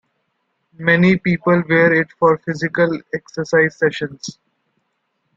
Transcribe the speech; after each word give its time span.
Many 0.79 1.17
people 1.19 1.61
wear 1.69 1.93
it 1.93 2.07
for 2.17 2.39
physical 2.39 2.89
exercise 3.13 3.77
sessions. 3.77 4.39